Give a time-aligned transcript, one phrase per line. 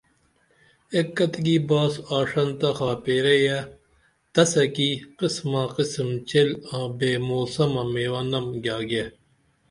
[0.95, 3.59] ایک کتکی باس آشنتہ خاپیرئے
[4.33, 4.89] تس کی
[5.19, 9.05] قسم قسم تہ چیل آں بے موسمہ میوہ نم گیاگے